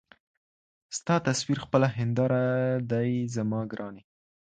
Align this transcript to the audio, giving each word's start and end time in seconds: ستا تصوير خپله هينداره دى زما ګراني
ستا 0.97 1.15
تصوير 1.27 1.59
خپله 1.65 1.87
هينداره 1.97 2.41
دى 2.91 3.07
زما 3.35 3.61
ګراني 3.71 4.03